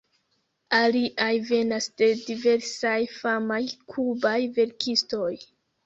[0.77, 3.63] Aliaj venas de diversaj famaj
[3.95, 5.35] kubaj verkistoj.